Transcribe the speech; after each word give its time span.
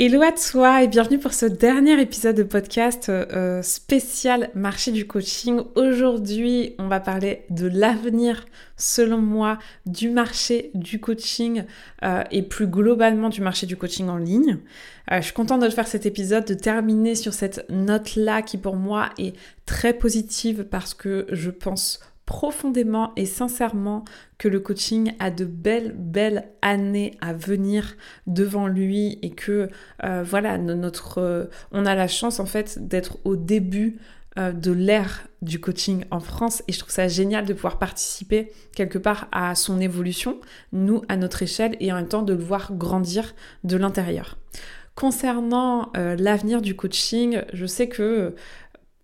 Hello 0.00 0.22
à 0.22 0.30
toi 0.30 0.84
et 0.84 0.86
bienvenue 0.86 1.18
pour 1.18 1.34
ce 1.34 1.44
dernier 1.44 2.00
épisode 2.00 2.36
de 2.36 2.44
podcast 2.44 3.08
euh, 3.08 3.62
spécial 3.62 4.48
marché 4.54 4.92
du 4.92 5.08
coaching. 5.08 5.62
Aujourd'hui, 5.74 6.76
on 6.78 6.86
va 6.86 7.00
parler 7.00 7.42
de 7.50 7.66
l'avenir, 7.66 8.46
selon 8.76 9.18
moi, 9.18 9.58
du 9.86 10.10
marché 10.10 10.70
du 10.74 11.00
coaching 11.00 11.64
euh, 12.04 12.22
et 12.30 12.44
plus 12.44 12.68
globalement 12.68 13.28
du 13.28 13.40
marché 13.40 13.66
du 13.66 13.76
coaching 13.76 14.08
en 14.08 14.18
ligne. 14.18 14.58
Euh, 15.10 15.16
je 15.16 15.22
suis 15.22 15.32
contente 15.32 15.62
de 15.62 15.68
faire 15.68 15.88
cet 15.88 16.06
épisode, 16.06 16.44
de 16.44 16.54
terminer 16.54 17.16
sur 17.16 17.34
cette 17.34 17.68
note-là 17.68 18.42
qui 18.42 18.56
pour 18.56 18.76
moi 18.76 19.10
est 19.18 19.34
très 19.66 19.94
positive 19.94 20.62
parce 20.62 20.94
que 20.94 21.26
je 21.32 21.50
pense 21.50 21.98
profondément 22.28 23.12
et 23.16 23.24
sincèrement 23.24 24.04
que 24.36 24.48
le 24.48 24.60
coaching 24.60 25.14
a 25.18 25.30
de 25.30 25.46
belles, 25.46 25.94
belles 25.96 26.50
années 26.60 27.16
à 27.22 27.32
venir 27.32 27.96
devant 28.26 28.66
lui 28.66 29.18
et 29.22 29.30
que 29.30 29.70
euh, 30.04 30.24
voilà, 30.26 30.58
notre, 30.58 31.22
euh, 31.22 31.46
on 31.72 31.86
a 31.86 31.94
la 31.94 32.06
chance 32.06 32.38
en 32.38 32.44
fait 32.44 32.86
d'être 32.86 33.16
au 33.24 33.34
début 33.34 33.96
euh, 34.38 34.52
de 34.52 34.72
l'ère 34.72 35.26
du 35.40 35.58
coaching 35.58 36.04
en 36.10 36.20
France 36.20 36.62
et 36.68 36.72
je 36.72 36.78
trouve 36.78 36.90
ça 36.90 37.08
génial 37.08 37.46
de 37.46 37.54
pouvoir 37.54 37.78
participer 37.78 38.52
quelque 38.76 38.98
part 38.98 39.28
à 39.32 39.54
son 39.54 39.80
évolution, 39.80 40.38
nous 40.72 41.00
à 41.08 41.16
notre 41.16 41.42
échelle 41.42 41.76
et 41.80 41.90
en 41.92 41.96
même 41.96 42.08
temps 42.08 42.20
de 42.20 42.34
le 42.34 42.44
voir 42.44 42.74
grandir 42.74 43.34
de 43.64 43.78
l'intérieur. 43.78 44.36
Concernant 44.94 45.92
l'avenir 45.94 46.60
du 46.60 46.74
coaching, 46.74 47.40
je 47.52 47.66
sais 47.66 47.88
que 47.88 48.34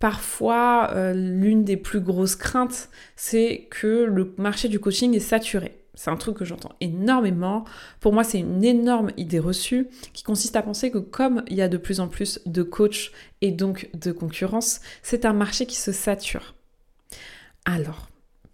Parfois, 0.05 0.91
euh, 0.93 1.15
l'une 1.15 1.65
des 1.65 1.79
plus 1.79 2.01
grosses 2.01 2.37
craintes, 2.37 2.91
c'est 3.17 3.69
que 3.71 4.05
le 4.05 4.35
marché 4.37 4.69
du 4.69 4.79
coaching 4.79 5.15
est 5.15 5.19
saturé. 5.19 5.79
C'est 5.95 6.11
un 6.11 6.17
truc 6.17 6.37
que 6.37 6.45
j'entends 6.45 6.75
énormément. 6.83 7.65
Pour 8.01 8.13
moi, 8.13 8.23
c'est 8.23 8.41
une 8.41 8.63
énorme 8.63 9.13
idée 9.17 9.39
reçue 9.39 9.89
qui 10.13 10.23
consiste 10.23 10.57
à 10.57 10.63
penser 10.63 10.91
que 10.91 10.99
comme 10.99 11.43
il 11.49 11.57
y 11.57 11.63
a 11.63 11.69
de 11.69 11.79
plus 11.79 12.01
en 12.01 12.09
plus 12.09 12.39
de 12.45 12.63
coachs 12.63 13.13
et 13.41 13.51
donc 13.51 13.89
de 13.95 14.13
concurrence, 14.13 14.83
c'est 15.03 15.25
un 15.25 15.33
marché 15.33 15.65
qui 15.65 15.77
se 15.77 15.91
sature. 15.91 16.55
Alors, 17.65 18.09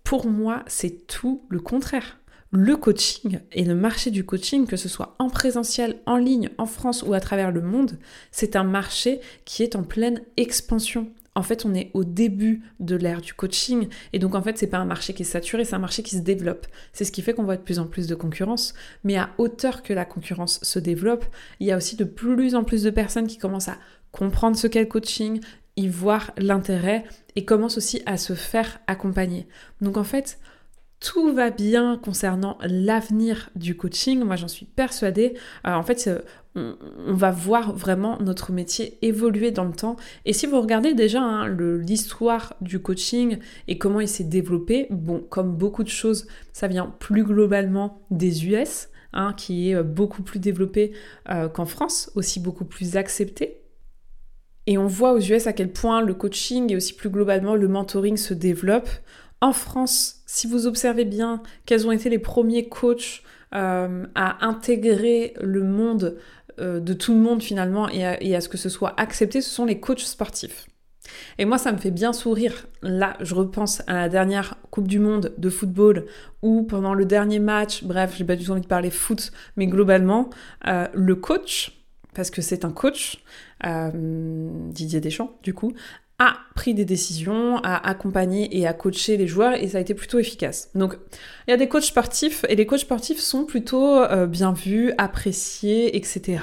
pour 0.04 0.28
moi, 0.28 0.62
c'est 0.68 1.08
tout 1.08 1.42
le 1.48 1.58
contraire. 1.58 2.20
Le 2.52 2.76
coaching 2.76 3.40
et 3.50 3.64
le 3.64 3.74
marché 3.74 4.12
du 4.12 4.24
coaching, 4.24 4.68
que 4.68 4.76
ce 4.76 4.88
soit 4.88 5.16
en 5.18 5.28
présentiel, 5.28 5.96
en 6.06 6.16
ligne, 6.16 6.50
en 6.58 6.66
France 6.66 7.02
ou 7.02 7.12
à 7.12 7.18
travers 7.18 7.50
le 7.50 7.60
monde, 7.60 7.98
c'est 8.30 8.54
un 8.54 8.62
marché 8.62 9.20
qui 9.44 9.64
est 9.64 9.74
en 9.74 9.82
pleine 9.82 10.22
expansion 10.36 11.10
en 11.34 11.42
fait, 11.42 11.64
on 11.64 11.74
est 11.74 11.90
au 11.94 12.04
début 12.04 12.62
de 12.80 12.96
l'ère 12.96 13.20
du 13.20 13.34
coaching 13.34 13.88
et 14.12 14.18
donc 14.18 14.34
en 14.34 14.42
fait, 14.42 14.58
c'est 14.58 14.66
pas 14.66 14.78
un 14.78 14.84
marché 14.84 15.14
qui 15.14 15.22
est 15.22 15.26
saturé, 15.26 15.64
c'est 15.64 15.76
un 15.76 15.80
marché 15.80 16.02
qui 16.02 16.16
se 16.16 16.22
développe. 16.22 16.66
C'est 16.92 17.04
ce 17.04 17.12
qui 17.12 17.22
fait 17.22 17.34
qu'on 17.34 17.44
voit 17.44 17.56
de 17.56 17.62
plus 17.62 17.78
en 17.78 17.86
plus 17.86 18.08
de 18.08 18.14
concurrence, 18.14 18.74
mais 19.04 19.16
à 19.16 19.30
hauteur 19.38 19.82
que 19.82 19.92
la 19.92 20.04
concurrence 20.04 20.58
se 20.62 20.78
développe, 20.78 21.24
il 21.60 21.66
y 21.68 21.72
a 21.72 21.76
aussi 21.76 21.96
de 21.96 22.04
plus 22.04 22.54
en 22.54 22.64
plus 22.64 22.82
de 22.82 22.90
personnes 22.90 23.28
qui 23.28 23.38
commencent 23.38 23.68
à 23.68 23.78
comprendre 24.10 24.56
ce 24.56 24.66
qu'est 24.66 24.80
le 24.80 24.86
coaching, 24.86 25.40
y 25.76 25.86
voir 25.86 26.32
l'intérêt 26.36 27.04
et 27.36 27.44
commencent 27.44 27.78
aussi 27.78 28.02
à 28.06 28.16
se 28.16 28.34
faire 28.34 28.80
accompagner. 28.86 29.46
Donc 29.80 29.96
en 29.96 30.04
fait, 30.04 30.38
tout 31.00 31.32
va 31.32 31.50
bien 31.50 31.98
concernant 32.02 32.58
l'avenir 32.62 33.50
du 33.56 33.74
coaching. 33.74 34.22
Moi, 34.22 34.36
j'en 34.36 34.48
suis 34.48 34.66
persuadée. 34.66 35.34
Euh, 35.66 35.72
en 35.72 35.82
fait, 35.82 36.10
on, 36.54 36.74
va 37.14 37.30
voir 37.30 37.74
vraiment 37.74 38.18
notre 38.20 38.52
métier 38.52 38.98
évoluer 39.02 39.50
dans 39.50 39.64
le 39.64 39.72
temps. 39.72 39.96
Et 40.24 40.32
si 40.32 40.46
vous 40.46 40.60
regardez 40.60 40.94
déjà 40.94 41.22
hein, 41.22 41.48
l'histoire 41.48 42.54
du 42.60 42.80
coaching 42.80 43.38
et 43.68 43.78
comment 43.78 44.00
il 44.00 44.08
s'est 44.08 44.24
développé, 44.24 44.86
bon, 44.90 45.20
comme 45.20 45.56
beaucoup 45.56 45.84
de 45.84 45.88
choses, 45.88 46.26
ça 46.52 46.68
vient 46.68 46.94
plus 46.98 47.24
globalement 47.24 48.02
des 48.10 48.46
US, 48.46 48.88
hein, 49.12 49.32
qui 49.36 49.70
est 49.70 49.76
euh, 49.76 49.82
beaucoup 49.82 50.22
plus 50.22 50.38
développé 50.38 50.92
euh, 51.30 51.48
qu'en 51.48 51.66
France, 51.66 52.10
aussi 52.14 52.40
beaucoup 52.40 52.64
plus 52.64 52.96
accepté. 52.96 53.62
Et 54.66 54.76
on 54.76 54.86
voit 54.86 55.14
aux 55.14 55.20
US 55.20 55.46
à 55.46 55.52
quel 55.52 55.72
point 55.72 56.02
le 56.02 56.14
coaching 56.14 56.70
et 56.70 56.76
aussi 56.76 56.92
plus 56.92 57.08
globalement 57.08 57.56
le 57.56 57.68
mentoring 57.68 58.16
se 58.16 58.34
développent. 58.34 58.90
En 59.40 59.52
France, 59.52 60.22
si 60.26 60.46
vous 60.46 60.66
observez 60.66 61.04
bien 61.04 61.42
quels 61.64 61.86
ont 61.86 61.92
été 61.92 62.10
les 62.10 62.18
premiers 62.18 62.68
coachs 62.68 63.22
euh, 63.54 64.06
à 64.14 64.46
intégrer 64.46 65.34
le 65.40 65.64
monde 65.64 66.18
euh, 66.60 66.78
de 66.78 66.92
tout 66.92 67.14
le 67.14 67.20
monde 67.20 67.42
finalement 67.42 67.88
et 67.88 68.04
à, 68.04 68.40
ce 68.40 68.48
que 68.48 68.58
ce 68.58 68.68
soit 68.68 68.94
accepté, 69.00 69.40
ce 69.40 69.50
sont 69.50 69.64
les 69.64 69.80
coachs 69.80 70.00
sportifs. 70.00 70.66
Et 71.38 71.46
moi, 71.46 71.56
ça 71.58 71.72
me 71.72 71.78
fait 71.78 71.90
bien 71.90 72.12
sourire. 72.12 72.66
Là, 72.82 73.16
je 73.20 73.34
repense 73.34 73.82
à 73.86 73.94
la 73.94 74.08
dernière 74.08 74.56
Coupe 74.70 74.86
du 74.86 74.98
Monde 74.98 75.34
de 75.38 75.50
football 75.50 76.06
où 76.42 76.62
pendant 76.62 76.92
le 76.92 77.06
dernier 77.06 77.38
match, 77.38 77.82
bref, 77.82 78.14
j'ai 78.16 78.24
pas 78.24 78.36
du 78.36 78.44
tout 78.44 78.52
envie 78.52 78.60
de 78.60 78.66
parler 78.66 78.90
foot, 78.90 79.32
mais 79.56 79.66
globalement, 79.66 80.28
euh, 80.66 80.86
le 80.92 81.16
coach, 81.16 81.82
parce 82.14 82.30
que 82.30 82.42
c'est 82.42 82.64
un 82.64 82.70
coach, 82.70 83.24
Didier 83.64 85.00
Deschamps, 85.00 85.36
du 85.42 85.54
coup, 85.54 85.72
a 86.20 86.36
pris 86.54 86.74
des 86.74 86.84
décisions, 86.84 87.56
a 87.64 87.88
accompagné 87.88 88.58
et 88.58 88.66
a 88.66 88.74
coaché 88.74 89.16
les 89.16 89.26
joueurs 89.26 89.54
et 89.54 89.68
ça 89.68 89.78
a 89.78 89.80
été 89.80 89.94
plutôt 89.94 90.18
efficace. 90.18 90.68
Donc 90.74 90.98
il 91.48 91.50
y 91.50 91.54
a 91.54 91.56
des 91.56 91.66
coachs 91.66 91.84
sportifs 91.84 92.44
et 92.50 92.56
les 92.56 92.66
coachs 92.66 92.80
sportifs 92.80 93.18
sont 93.18 93.46
plutôt 93.46 93.96
euh, 93.96 94.26
bien 94.26 94.52
vus, 94.52 94.92
appréciés, 94.98 95.96
etc. 95.96 96.42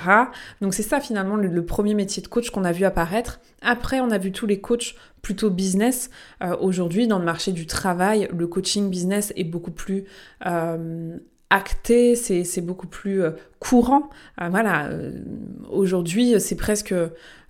Donc 0.61 0.73
c'est 0.73 0.81
ça 0.81 0.99
finalement 0.99 1.35
le, 1.35 1.63
premier 1.63 1.93
métier 1.93 2.23
de 2.23 2.27
coach 2.27 2.49
qu'on 2.49 2.63
a 2.63 2.71
vu 2.71 2.85
apparaître. 2.85 3.39
Après 3.61 3.99
on 3.99 4.09
a 4.09 4.17
vu 4.17 4.31
tous 4.31 4.47
les 4.47 4.59
coachs 4.59 4.95
plutôt 5.21 5.51
business. 5.51 6.09
Euh, 6.41 6.57
aujourd'hui 6.59 7.07
dans 7.07 7.19
le 7.19 7.25
marché 7.25 7.51
du 7.51 7.67
travail, 7.67 8.27
le 8.35 8.47
coaching 8.47 8.89
business 8.89 9.31
est 9.35 9.43
beaucoup 9.43 9.71
plus 9.71 10.05
euh, 10.47 11.17
acté, 11.49 12.15
c'est 12.15 12.61
beaucoup 12.61 12.87
plus 12.87 13.21
courant. 13.59 14.09
voilà, 14.37 14.89
aujourd'hui 15.69 16.39
c'est 16.39 16.55
presque 16.55 16.93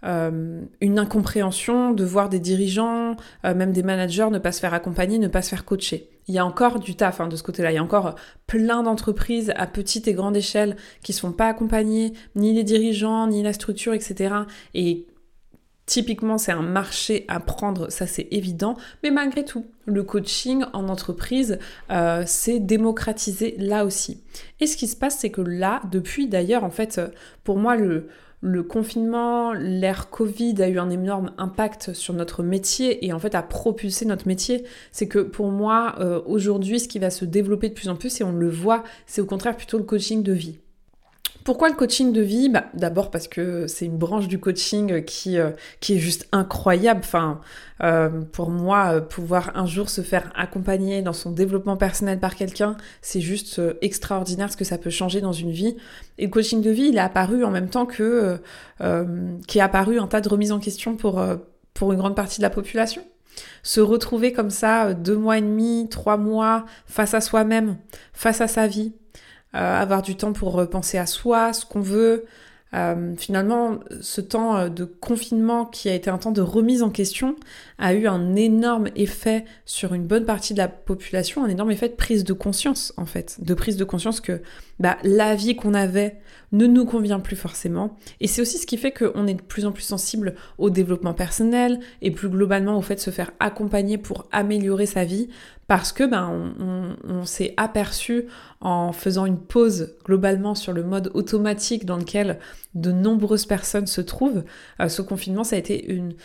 euh, 0.03 0.61
une 0.79 0.99
incompréhension 0.99 1.91
de 1.91 2.05
voir 2.05 2.29
des 2.29 2.39
dirigeants, 2.39 3.15
euh, 3.45 3.55
même 3.55 3.71
des 3.71 3.81
managers 3.81 4.29
ne 4.31 4.37
pas 4.37 4.51
se 4.51 4.59
faire 4.59 4.75
accompagner, 4.75 5.17
ne 5.17 5.27
pas 5.27 5.41
se 5.41 5.49
faire 5.49 5.65
coacher. 5.65 6.07
Il 6.27 6.35
y 6.35 6.39
a 6.39 6.45
encore 6.45 6.79
du 6.79 6.95
taf 6.95 7.19
hein, 7.19 7.27
de 7.27 7.35
ce 7.35 7.41
côté-là. 7.41 7.71
Il 7.71 7.75
y 7.75 7.79
a 7.79 7.83
encore 7.83 8.15
plein 8.45 8.83
d'entreprises 8.83 9.51
à 9.55 9.65
petite 9.65 10.07
et 10.07 10.13
grande 10.13 10.37
échelle 10.37 10.75
qui 11.01 11.13
ne 11.13 11.17
sont 11.17 11.31
pas 11.31 11.47
accompagnées, 11.47 12.13
ni 12.35 12.53
les 12.53 12.63
dirigeants, 12.63 13.27
ni 13.27 13.41
la 13.41 13.53
structure, 13.53 13.93
etc. 13.93 14.35
Et 14.75 15.07
Typiquement, 15.87 16.37
c'est 16.37 16.51
un 16.51 16.61
marché 16.61 17.23
à 17.29 17.39
prendre, 17.39 17.89
ça 17.89 18.07
c'est 18.07 18.27
évident, 18.31 18.75
mais 19.03 19.09
malgré 19.09 19.45
tout, 19.45 19.65
le 19.85 20.03
coaching 20.03 20.65
en 20.73 20.89
entreprise, 20.89 21.59
euh, 21.91 22.23
c'est 22.27 22.59
démocratisé 22.59 23.55
là 23.57 23.85
aussi. 23.85 24.21
Et 24.59 24.67
ce 24.67 24.75
qui 24.75 24.87
se 24.87 24.97
passe, 24.97 25.17
c'est 25.19 25.31
que 25.31 25.39
là, 25.39 25.81
depuis 25.89 26.27
d'ailleurs, 26.27 26.65
en 26.65 26.71
fait, 26.71 26.99
pour 27.45 27.57
moi, 27.57 27.77
le, 27.77 28.09
le 28.41 28.63
confinement, 28.63 29.53
l'ère 29.53 30.09
Covid 30.09 30.61
a 30.61 30.67
eu 30.67 30.77
un 30.77 30.89
énorme 30.89 31.31
impact 31.37 31.93
sur 31.93 32.13
notre 32.13 32.43
métier 32.43 33.05
et 33.05 33.13
en 33.13 33.19
fait 33.19 33.33
a 33.33 33.41
propulsé 33.41 34.05
notre 34.05 34.27
métier. 34.27 34.65
C'est 34.91 35.07
que 35.07 35.19
pour 35.19 35.51
moi, 35.51 35.95
euh, 35.99 36.21
aujourd'hui, 36.25 36.81
ce 36.81 36.87
qui 36.87 36.99
va 36.99 37.09
se 37.09 37.25
développer 37.25 37.69
de 37.69 37.73
plus 37.73 37.87
en 37.87 37.95
plus, 37.95 38.19
et 38.21 38.25
on 38.25 38.33
le 38.33 38.49
voit, 38.49 38.83
c'est 39.05 39.21
au 39.21 39.25
contraire 39.25 39.55
plutôt 39.55 39.77
le 39.77 39.85
coaching 39.85 40.21
de 40.21 40.33
vie. 40.33 40.59
Pourquoi 41.47 41.69
le 41.69 41.75
coaching 41.75 42.11
de 42.11 42.19
vie 42.19 42.49
bah, 42.49 42.65
D'abord 42.73 43.09
parce 43.09 43.29
que 43.29 43.67
c'est 43.67 43.85
une 43.85 43.97
branche 43.97 44.27
du 44.27 44.37
coaching 44.37 45.05
qui, 45.05 45.39
euh, 45.39 45.51
qui 45.79 45.93
est 45.93 45.97
juste 45.97 46.27
incroyable. 46.33 46.99
Enfin, 47.01 47.39
euh, 47.81 48.09
pour 48.33 48.49
moi, 48.49 48.95
euh, 48.95 48.99
pouvoir 48.99 49.55
un 49.55 49.65
jour 49.65 49.89
se 49.89 50.01
faire 50.01 50.29
accompagner 50.35 51.01
dans 51.01 51.13
son 51.13 51.31
développement 51.31 51.77
personnel 51.77 52.19
par 52.19 52.35
quelqu'un, 52.35 52.75
c'est 53.01 53.21
juste 53.21 53.61
extraordinaire 53.81 54.51
ce 54.51 54.57
que 54.57 54.65
ça 54.65 54.77
peut 54.77 54.89
changer 54.89 55.21
dans 55.21 55.31
une 55.31 55.51
vie. 55.51 55.77
Et 56.17 56.25
le 56.25 56.31
coaching 56.31 56.61
de 56.61 56.69
vie, 56.69 56.89
il 56.89 56.97
est 56.97 56.99
apparu 56.99 57.45
en 57.45 57.49
même 57.49 57.69
temps 57.69 57.85
que... 57.85 58.41
est 58.81 59.59
apparu 59.61 59.99
un 59.99 60.07
tas 60.07 60.19
de 60.19 60.27
remises 60.27 60.51
en 60.51 60.59
question 60.59 60.97
pour, 60.97 61.23
pour 61.73 61.93
une 61.93 61.97
grande 61.97 62.17
partie 62.17 62.39
de 62.39 62.43
la 62.43 62.49
population 62.49 63.03
se 63.61 63.79
retrouver 63.79 64.33
comme 64.33 64.49
ça 64.49 64.95
deux 64.95 65.15
mois 65.15 65.37
et 65.37 65.41
demi, 65.41 65.87
trois 65.91 66.17
mois 66.17 66.65
face 66.87 67.13
à 67.13 67.21
soi-même, 67.21 67.77
face 68.11 68.41
à 68.41 68.47
sa 68.47 68.65
vie, 68.65 68.93
avoir 69.53 70.01
du 70.01 70.15
temps 70.15 70.33
pour 70.33 70.69
penser 70.69 70.97
à 70.97 71.05
soi, 71.05 71.53
ce 71.53 71.65
qu'on 71.65 71.81
veut, 71.81 72.25
euh, 72.73 73.13
finalement, 73.17 73.79
ce 74.01 74.19
temps 74.19 74.57
euh, 74.57 74.69
de 74.69 74.83
confinement 74.83 75.65
qui 75.65 75.87
a 75.89 75.95
été 75.95 76.09
un 76.09 76.17
temps 76.17 76.31
de 76.31 76.41
remise 76.41 76.83
en 76.83 76.89
question 76.89 77.35
a 77.77 77.93
eu 77.93 78.07
un 78.07 78.35
énorme 78.35 78.89
effet 78.95 79.45
sur 79.65 79.93
une 79.93 80.05
bonne 80.05 80.25
partie 80.25 80.53
de 80.53 80.57
la 80.57 80.67
population, 80.67 81.45
un 81.45 81.49
énorme 81.49 81.71
effet 81.71 81.87
de 81.87 81.93
prise 81.93 82.25
de 82.25 82.33
conscience 82.33 82.93
en 82.97 83.05
fait, 83.05 83.37
de 83.41 83.53
prise 83.53 83.77
de 83.77 83.85
conscience 83.85 84.19
que 84.19 84.41
bah, 84.79 84.97
la 85.03 85.35
vie 85.35 85.55
qu'on 85.55 85.73
avait 85.73 86.17
ne 86.51 86.67
nous 86.67 86.85
convient 86.85 87.19
plus 87.19 87.35
forcément. 87.35 87.97
Et 88.19 88.27
c'est 88.27 88.41
aussi 88.41 88.57
ce 88.57 88.65
qui 88.65 88.77
fait 88.77 88.91
qu'on 88.91 89.27
est 89.27 89.33
de 89.33 89.41
plus 89.41 89.65
en 89.65 89.71
plus 89.71 89.83
sensible 89.83 90.35
au 90.57 90.69
développement 90.69 91.13
personnel 91.13 91.79
et 92.01 92.11
plus 92.11 92.29
globalement 92.29 92.77
au 92.77 92.81
fait 92.81 92.95
de 92.95 92.99
se 92.99 93.11
faire 93.11 93.31
accompagner 93.39 93.97
pour 93.97 94.27
améliorer 94.31 94.85
sa 94.85 95.05
vie 95.05 95.29
parce 95.67 95.91
que 95.91 96.05
ben, 96.05 96.55
on, 97.03 97.25
s'est 97.25 97.53
aperçu 97.57 98.27
en 98.61 98.93
faisant 98.93 99.25
une 99.25 99.37
pause 99.39 99.95
globalement 100.05 100.55
sur 100.55 100.71
le 100.71 100.81
mode 100.81 101.11
automatique 101.13 101.85
dans 101.85 101.97
lequel 101.97 102.39
de 102.73 102.91
nombreuses 102.91 103.45
personnes 103.45 103.85
se 103.85 103.99
trouvent. 103.99 104.45
Euh, 104.79 104.87
ce 104.87 105.01
confinement, 105.01 105.43
ça 105.43 105.57
a 105.57 105.59
été 105.59 105.91
une, 105.91 106.15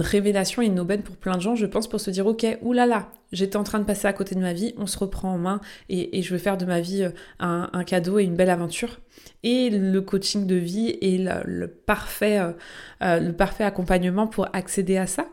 révélation 0.00 0.60
et 0.60 0.66
une 0.66 0.80
aubaine 0.80 1.02
pour 1.02 1.16
plein 1.16 1.36
de 1.36 1.40
gens, 1.40 1.54
je 1.54 1.66
pense, 1.66 1.88
pour 1.88 2.00
se 2.00 2.10
dire, 2.10 2.26
ok, 2.26 2.44
oulala, 2.62 3.08
j'étais 3.32 3.56
en 3.56 3.64
train 3.64 3.78
de 3.78 3.84
passer 3.84 4.08
à 4.08 4.12
côté 4.12 4.34
de 4.34 4.40
ma 4.40 4.52
vie, 4.52 4.74
on 4.76 4.86
se 4.86 4.98
reprend 4.98 5.32
en 5.32 5.38
main 5.38 5.60
et, 5.88 6.20
je 6.20 6.34
vais 6.34 6.40
faire 6.40 6.58
de 6.58 6.64
ma 6.66 6.80
vie 6.80 7.04
euh, 7.04 7.10
un, 7.38 7.84
cadeau 7.84 8.18
et 8.18 8.24
une 8.24 8.34
belle 8.34 8.50
aventure. 8.50 8.98
Et 9.42 9.70
le 9.70 10.00
coaching 10.00 10.46
de 10.46 10.56
vie 10.56 10.98
est 11.00 11.18
le, 11.46 11.68
parfait, 11.68 12.40
euh, 12.40 13.20
le 13.20 13.32
parfait 13.32 13.64
accompagnement 13.64 14.26
pour 14.26 14.48
accéder 14.52 14.96
à 14.96 15.06
ça. 15.06 15.28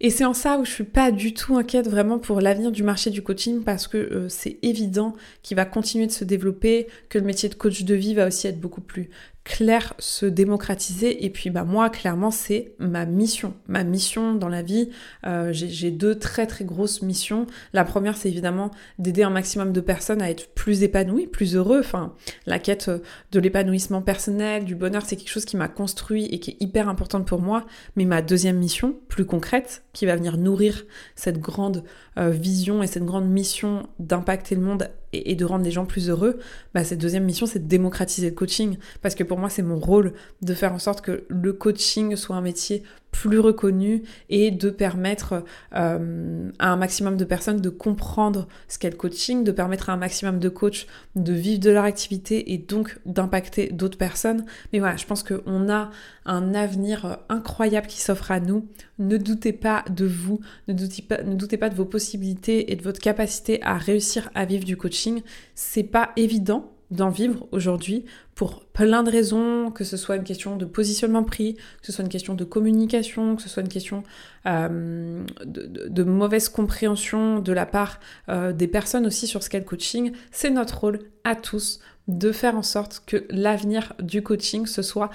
Et 0.00 0.10
c'est 0.10 0.24
en 0.24 0.34
ça 0.34 0.58
où 0.58 0.64
je 0.64 0.70
suis 0.70 0.84
pas 0.84 1.10
du 1.10 1.34
tout 1.34 1.56
inquiète 1.56 1.88
vraiment 1.88 2.18
pour 2.18 2.40
l'avenir 2.40 2.72
du 2.72 2.82
marché 2.82 3.10
du 3.10 3.22
coaching 3.22 3.62
parce 3.62 3.86
que 3.86 3.96
euh, 3.96 4.28
c'est 4.28 4.58
évident 4.62 5.14
qu'il 5.42 5.56
va 5.56 5.64
continuer 5.64 6.06
de 6.06 6.12
se 6.12 6.24
développer, 6.24 6.88
que 7.08 7.18
le 7.18 7.24
métier 7.24 7.48
de 7.48 7.54
coach 7.54 7.84
de 7.84 7.94
vie 7.94 8.14
va 8.14 8.26
aussi 8.26 8.46
être 8.46 8.60
beaucoup 8.60 8.80
plus 8.80 9.10
clair, 9.44 9.94
se 9.98 10.26
démocratiser. 10.26 11.24
Et 11.24 11.30
puis 11.30 11.50
bah 11.50 11.64
moi, 11.64 11.90
clairement, 11.90 12.30
c'est 12.30 12.72
ma 12.78 13.04
mission. 13.04 13.54
Ma 13.68 13.84
mission 13.84 14.34
dans 14.34 14.48
la 14.48 14.62
vie, 14.62 14.88
euh, 15.26 15.50
j'ai 15.52 15.90
deux 15.90 16.18
très 16.18 16.46
très 16.46 16.64
grosses 16.64 17.02
missions. 17.02 17.46
La 17.72 17.84
première, 17.84 18.16
c'est 18.16 18.30
évidemment 18.30 18.70
d'aider 18.98 19.22
un 19.22 19.30
maximum 19.30 19.72
de 19.72 19.80
personnes 19.80 20.22
à 20.22 20.30
être 20.30 20.48
plus 20.54 20.82
épanouies, 20.82 21.26
plus 21.26 21.56
heureux. 21.56 21.80
Enfin, 21.80 22.14
la 22.46 22.58
quête 22.58 22.90
de 23.32 23.40
l'épanouissement 23.40 24.02
personnel, 24.02 24.64
du 24.64 24.74
bonheur, 24.74 25.02
c'est 25.06 25.16
quelque 25.16 25.30
chose 25.30 25.44
qui 25.44 25.56
m'a 25.56 25.68
construit 25.68 26.24
et 26.26 26.40
qui 26.40 26.52
est 26.52 26.56
hyper 26.60 26.88
importante 26.88 27.26
pour 27.26 27.40
moi. 27.40 27.66
Mais 27.96 28.06
ma 28.06 28.22
deuxième 28.22 28.56
mission, 28.56 28.96
plus 29.08 29.26
concrète, 29.26 29.84
qui 29.92 30.06
va 30.06 30.16
venir 30.16 30.38
nourrir 30.38 30.84
cette 31.16 31.38
grande 31.38 31.84
euh, 32.18 32.30
vision 32.30 32.82
et 32.82 32.86
cette 32.86 33.04
grande 33.04 33.28
mission 33.28 33.88
d'impacter 33.98 34.54
le 34.54 34.62
monde 34.62 34.88
et, 35.14 35.34
de 35.34 35.44
rendre 35.44 35.64
les 35.64 35.70
gens 35.70 35.86
plus 35.86 36.10
heureux, 36.10 36.38
bah, 36.74 36.84
cette 36.84 36.98
deuxième 36.98 37.24
mission, 37.24 37.46
c'est 37.46 37.60
de 37.60 37.68
démocratiser 37.68 38.30
le 38.30 38.34
coaching. 38.34 38.78
Parce 39.02 39.14
que 39.14 39.24
pour 39.24 39.38
moi, 39.38 39.48
c'est 39.50 39.62
mon 39.62 39.78
rôle 39.78 40.14
de 40.42 40.54
faire 40.54 40.72
en 40.72 40.78
sorte 40.78 41.00
que 41.00 41.24
le 41.28 41.52
coaching 41.52 42.16
soit 42.16 42.36
un 42.36 42.40
métier 42.40 42.82
plus 43.14 43.38
reconnu 43.38 44.02
et 44.28 44.50
de 44.50 44.70
permettre 44.70 45.44
euh, 45.74 46.50
à 46.58 46.72
un 46.72 46.76
maximum 46.76 47.16
de 47.16 47.24
personnes 47.24 47.60
de 47.60 47.68
comprendre 47.70 48.48
ce 48.66 48.76
qu'est 48.76 48.90
le 48.90 48.96
coaching, 48.96 49.44
de 49.44 49.52
permettre 49.52 49.88
à 49.88 49.92
un 49.92 49.96
maximum 49.96 50.40
de 50.40 50.48
coachs 50.48 50.88
de 51.14 51.32
vivre 51.32 51.60
de 51.60 51.70
leur 51.70 51.84
activité 51.84 52.52
et 52.52 52.58
donc 52.58 52.98
d'impacter 53.06 53.68
d'autres 53.68 53.96
personnes. 53.96 54.44
Mais 54.72 54.80
voilà, 54.80 54.96
je 54.96 55.06
pense 55.06 55.22
qu'on 55.22 55.70
a 55.70 55.90
un 56.26 56.54
avenir 56.54 57.18
incroyable 57.28 57.86
qui 57.86 58.00
s'offre 58.00 58.32
à 58.32 58.40
nous. 58.40 58.66
Ne 58.98 59.16
doutez 59.16 59.52
pas 59.52 59.84
de 59.88 60.06
vous, 60.06 60.40
ne 60.66 60.74
doutez 60.74 61.02
pas, 61.02 61.22
ne 61.22 61.34
doutez 61.34 61.56
pas 61.56 61.70
de 61.70 61.76
vos 61.76 61.84
possibilités 61.84 62.72
et 62.72 62.76
de 62.76 62.82
votre 62.82 63.00
capacité 63.00 63.62
à 63.62 63.78
réussir 63.78 64.28
à 64.34 64.44
vivre 64.44 64.64
du 64.64 64.76
coaching. 64.76 65.22
C'est 65.54 65.84
pas 65.84 66.10
évident 66.16 66.73
d'en 66.94 67.10
vivre 67.10 67.46
aujourd'hui 67.52 68.04
pour 68.34 68.64
plein 68.64 69.02
de 69.02 69.10
raisons, 69.10 69.70
que 69.70 69.84
ce 69.84 69.96
soit 69.96 70.16
une 70.16 70.24
question 70.24 70.56
de 70.56 70.64
positionnement 70.64 71.24
prix, 71.24 71.54
que 71.54 71.86
ce 71.86 71.92
soit 71.92 72.04
une 72.04 72.10
question 72.10 72.34
de 72.34 72.44
communication, 72.44 73.36
que 73.36 73.42
ce 73.42 73.48
soit 73.48 73.62
une 73.62 73.68
question 73.68 74.02
euh, 74.46 75.24
de, 75.44 76.02
mauvaise 76.02 76.48
compréhension 76.48 77.40
de 77.40 77.52
la 77.52 77.66
part 77.66 78.00
euh, 78.28 78.52
des 78.52 78.68
personnes 78.68 79.06
aussi 79.06 79.26
sur 79.26 79.42
ce 79.42 79.50
qu'est 79.50 79.58
le 79.58 79.64
coaching. 79.64 80.12
C'est 80.30 80.50
notre 80.50 80.78
rôle 80.78 81.00
à 81.24 81.36
tous 81.36 81.80
de 82.08 82.32
faire 82.32 82.56
en 82.56 82.62
sorte 82.62 83.02
que 83.06 83.24
l'avenir 83.30 83.94
du 84.00 84.22
coaching, 84.22 84.66
ce 84.66 84.82
soit 84.82 85.10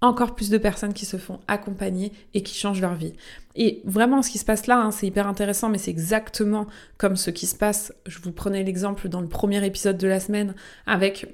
encore 0.00 0.34
plus 0.34 0.50
de 0.50 0.58
personnes 0.58 0.94
qui 0.94 1.06
se 1.06 1.16
font 1.16 1.40
accompagner 1.48 2.12
et 2.34 2.42
qui 2.42 2.54
changent 2.54 2.80
leur 2.80 2.94
vie. 2.94 3.14
Et 3.56 3.82
vraiment, 3.84 4.22
ce 4.22 4.30
qui 4.30 4.38
se 4.38 4.44
passe 4.44 4.66
là, 4.66 4.78
hein, 4.78 4.90
c'est 4.90 5.06
hyper 5.06 5.26
intéressant, 5.26 5.68
mais 5.68 5.78
c'est 5.78 5.90
exactement 5.90 6.66
comme 6.96 7.16
ce 7.16 7.30
qui 7.30 7.46
se 7.46 7.56
passe. 7.56 7.92
Je 8.06 8.18
vous 8.20 8.32
prenais 8.32 8.62
l'exemple 8.62 9.08
dans 9.08 9.20
le 9.20 9.28
premier 9.28 9.64
épisode 9.66 9.98
de 9.98 10.06
la 10.06 10.20
semaine 10.20 10.54
avec 10.86 11.26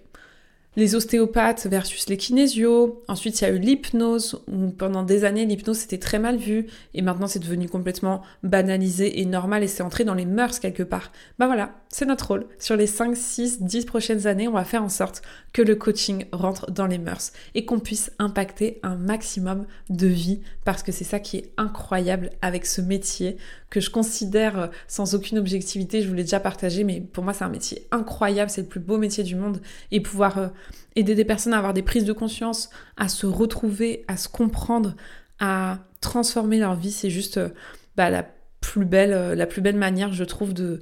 les 0.76 0.94
ostéopathes 0.94 1.66
versus 1.66 2.08
les 2.08 2.16
kinésios. 2.16 3.02
Ensuite, 3.08 3.40
il 3.40 3.44
y 3.44 3.46
a 3.46 3.50
eu 3.50 3.58
l'hypnose, 3.58 4.42
où 4.48 4.70
pendant 4.70 5.02
des 5.02 5.24
années, 5.24 5.46
l'hypnose 5.46 5.78
c'était 5.78 5.98
très 5.98 6.18
mal 6.18 6.36
vu, 6.36 6.66
et 6.94 7.02
maintenant 7.02 7.26
c'est 7.26 7.38
devenu 7.38 7.68
complètement 7.68 8.22
banalisé 8.42 9.20
et 9.20 9.24
normal, 9.24 9.62
et 9.62 9.68
c'est 9.68 9.82
entré 9.82 10.04
dans 10.04 10.14
les 10.14 10.26
mœurs 10.26 10.58
quelque 10.58 10.82
part. 10.82 11.12
Bah 11.38 11.46
voilà, 11.46 11.74
c'est 11.88 12.06
notre 12.06 12.28
rôle. 12.28 12.46
Sur 12.58 12.76
les 12.76 12.86
5, 12.86 13.16
6, 13.16 13.62
10 13.62 13.84
prochaines 13.84 14.26
années, 14.26 14.48
on 14.48 14.52
va 14.52 14.64
faire 14.64 14.82
en 14.82 14.88
sorte 14.88 15.22
que 15.52 15.62
le 15.62 15.76
coaching 15.76 16.24
rentre 16.32 16.70
dans 16.70 16.86
les 16.86 16.98
mœurs 16.98 17.32
et 17.54 17.64
qu'on 17.64 17.78
puisse 17.78 18.10
impacter 18.18 18.80
un 18.82 18.96
maximum 18.96 19.66
de 19.90 20.06
vie, 20.06 20.40
parce 20.64 20.82
que 20.82 20.92
c'est 20.92 21.04
ça 21.04 21.20
qui 21.20 21.36
est 21.36 21.52
incroyable 21.56 22.30
avec 22.42 22.66
ce 22.66 22.80
métier 22.80 23.36
que 23.74 23.80
je 23.80 23.90
considère 23.90 24.58
euh, 24.58 24.66
sans 24.86 25.16
aucune 25.16 25.36
objectivité, 25.36 26.00
je 26.00 26.08
vous 26.08 26.14
l'ai 26.14 26.22
déjà 26.22 26.38
partagé, 26.38 26.84
mais 26.84 27.00
pour 27.00 27.24
moi 27.24 27.32
c'est 27.32 27.44
un 27.44 27.48
métier 27.48 27.86
incroyable, 27.90 28.48
c'est 28.48 28.62
le 28.62 28.68
plus 28.68 28.78
beau 28.78 28.98
métier 28.98 29.24
du 29.24 29.34
monde, 29.34 29.60
et 29.90 30.00
pouvoir 30.00 30.38
euh, 30.38 30.48
aider 30.96 31.14
des 31.14 31.24
personnes 31.24 31.54
à 31.54 31.58
avoir 31.58 31.74
des 31.74 31.82
prises 31.82 32.04
de 32.04 32.12
conscience, 32.12 32.70
à 32.96 33.08
se 33.08 33.26
retrouver, 33.26 34.04
à 34.08 34.16
se 34.16 34.28
comprendre, 34.28 34.94
à 35.40 35.78
transformer 36.00 36.58
leur 36.58 36.74
vie, 36.76 36.92
c'est 36.92 37.10
juste 37.10 37.38
euh, 37.38 37.48
bah, 37.96 38.10
la 38.10 38.26
plus 38.60 38.84
belle, 38.84 39.36
la 39.36 39.46
plus 39.46 39.60
belle 39.60 39.76
manière, 39.76 40.12
je 40.12 40.24
trouve, 40.24 40.54
de, 40.54 40.80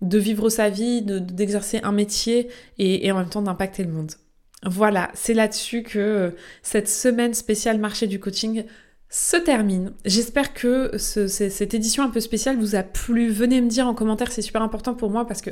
vivre 0.00 0.48
sa 0.48 0.70
vie, 0.70 1.02
d'exercer 1.02 1.80
un 1.82 1.92
métier 1.92 2.48
et, 2.78 3.06
et 3.06 3.12
en 3.12 3.18
même 3.18 3.28
temps 3.28 3.42
d'impacter 3.42 3.84
le 3.84 3.92
monde. 3.92 4.12
Voilà, 4.64 5.10
c'est 5.14 5.34
là-dessus 5.34 5.82
que 5.82 6.34
cette 6.62 6.88
semaine 6.88 7.34
spéciale 7.34 7.78
marché 7.78 8.06
du 8.06 8.20
coaching 8.20 8.64
se 9.12 9.36
termine. 9.36 9.92
J'espère 10.06 10.54
que 10.54 10.96
cette 10.96 11.74
édition 11.74 12.02
un 12.02 12.08
peu 12.08 12.20
spéciale 12.20 12.56
vous 12.56 12.76
a 12.76 12.82
plu. 12.82 13.28
Venez 13.28 13.60
me 13.60 13.68
dire 13.68 13.86
en 13.86 13.94
commentaire, 13.94 14.32
c'est 14.32 14.40
super 14.40 14.62
important 14.62 14.94
pour 14.94 15.10
moi 15.10 15.26
parce 15.26 15.42
que 15.42 15.50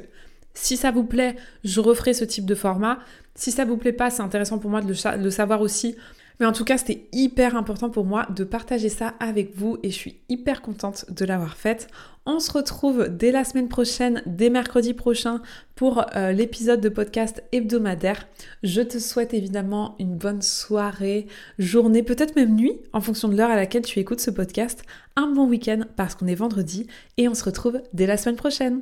si 0.54 0.76
ça 0.76 0.90
vous 0.90 1.04
plaît, 1.04 1.36
je 1.64 1.80
referai 1.80 2.14
ce 2.14 2.24
type 2.24 2.46
de 2.46 2.54
format. 2.54 2.98
Si 3.34 3.50
ça 3.50 3.64
vous 3.64 3.76
plaît 3.76 3.92
pas, 3.92 4.10
c'est 4.10 4.22
intéressant 4.22 4.58
pour 4.58 4.70
moi 4.70 4.80
de 4.80 4.88
le 4.88 5.30
savoir 5.30 5.60
aussi 5.60 5.96
mais 6.40 6.46
en 6.46 6.52
tout 6.52 6.64
cas, 6.64 6.78
c'était 6.78 7.06
hyper 7.12 7.54
important 7.54 7.90
pour 7.90 8.06
moi 8.06 8.26
de 8.34 8.44
partager 8.44 8.88
ça 8.88 9.14
avec 9.20 9.54
vous 9.54 9.76
et 9.82 9.90
je 9.90 9.94
suis 9.94 10.20
hyper 10.30 10.62
contente 10.62 11.04
de 11.10 11.26
l'avoir 11.26 11.54
faite. 11.54 11.88
On 12.24 12.40
se 12.40 12.50
retrouve 12.50 13.08
dès 13.10 13.30
la 13.30 13.44
semaine 13.44 13.68
prochaine, 13.68 14.22
dès 14.24 14.48
mercredi 14.48 14.94
prochain, 14.94 15.42
pour 15.74 16.02
euh, 16.16 16.32
l'épisode 16.32 16.80
de 16.80 16.88
podcast 16.88 17.44
hebdomadaire. 17.52 18.26
Je 18.62 18.80
te 18.80 18.98
souhaite 18.98 19.34
évidemment 19.34 19.96
une 19.98 20.16
bonne 20.16 20.40
soirée, 20.40 21.26
journée, 21.58 22.02
peut-être 22.02 22.36
même 22.36 22.56
nuit, 22.56 22.80
en 22.94 23.02
fonction 23.02 23.28
de 23.28 23.36
l'heure 23.36 23.50
à 23.50 23.56
laquelle 23.56 23.82
tu 23.82 23.98
écoutes 23.98 24.20
ce 24.20 24.30
podcast. 24.30 24.82
Un 25.16 25.26
bon 25.26 25.46
week-end 25.46 25.82
parce 25.96 26.14
qu'on 26.14 26.26
est 26.26 26.34
vendredi 26.34 26.86
et 27.18 27.28
on 27.28 27.34
se 27.34 27.44
retrouve 27.44 27.82
dès 27.92 28.06
la 28.06 28.16
semaine 28.16 28.36
prochaine. 28.36 28.80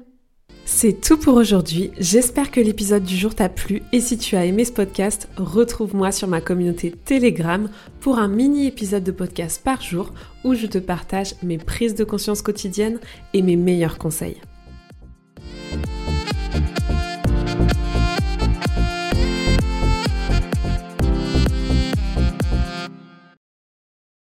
C'est 0.70 1.00
tout 1.00 1.16
pour 1.16 1.34
aujourd'hui, 1.34 1.92
j'espère 1.98 2.50
que 2.50 2.60
l'épisode 2.60 3.02
du 3.02 3.16
jour 3.16 3.34
t'a 3.34 3.48
plu 3.48 3.82
et 3.90 4.02
si 4.02 4.18
tu 4.18 4.36
as 4.36 4.44
aimé 4.44 4.66
ce 4.66 4.70
podcast, 4.70 5.26
retrouve-moi 5.38 6.12
sur 6.12 6.28
ma 6.28 6.42
communauté 6.42 6.92
Telegram 6.92 7.70
pour 8.00 8.18
un 8.18 8.28
mini 8.28 8.66
épisode 8.66 9.02
de 9.02 9.10
podcast 9.10 9.62
par 9.64 9.80
jour 9.80 10.12
où 10.44 10.54
je 10.54 10.66
te 10.66 10.76
partage 10.76 11.34
mes 11.42 11.56
prises 11.56 11.94
de 11.94 12.04
conscience 12.04 12.42
quotidiennes 12.42 13.00
et 13.32 13.40
mes 13.40 13.56
meilleurs 13.56 13.96
conseils. 13.96 14.36